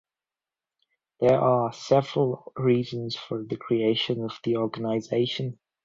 There 1.19 1.39
are 1.39 1.71
several 1.73 2.53
reasons 2.57 3.15
for 3.15 3.43
the 3.43 3.55
creation 3.55 4.23
of 4.23 4.33
the 4.43 4.57
organization. 4.57 5.59